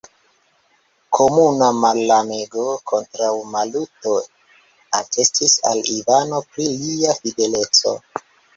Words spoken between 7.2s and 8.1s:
fideleco.